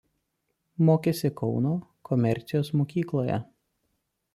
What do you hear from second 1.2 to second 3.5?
Kauno komercijos mokykloje.